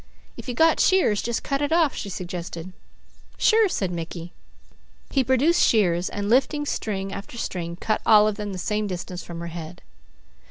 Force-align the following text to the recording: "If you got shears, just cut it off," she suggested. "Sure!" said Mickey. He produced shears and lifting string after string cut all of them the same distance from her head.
"If 0.35 0.47
you 0.47 0.55
got 0.55 0.79
shears, 0.79 1.21
just 1.21 1.43
cut 1.43 1.61
it 1.61 1.71
off," 1.71 1.93
she 1.93 2.09
suggested. 2.09 2.73
"Sure!" 3.37 3.69
said 3.69 3.91
Mickey. 3.91 4.33
He 5.11 5.23
produced 5.23 5.61
shears 5.61 6.09
and 6.09 6.27
lifting 6.27 6.65
string 6.65 7.13
after 7.13 7.37
string 7.37 7.75
cut 7.75 8.01
all 8.03 8.27
of 8.27 8.33
them 8.35 8.51
the 8.51 8.57
same 8.57 8.87
distance 8.87 9.23
from 9.23 9.41
her 9.41 9.45
head. 9.53 9.83